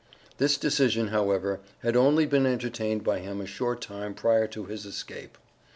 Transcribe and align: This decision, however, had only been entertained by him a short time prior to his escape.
This 0.39 0.57
decision, 0.57 1.09
however, 1.09 1.59
had 1.83 1.95
only 1.95 2.25
been 2.25 2.47
entertained 2.47 3.03
by 3.03 3.19
him 3.19 3.39
a 3.39 3.45
short 3.45 3.81
time 3.81 4.15
prior 4.15 4.47
to 4.47 4.65
his 4.65 4.83
escape. 4.83 5.37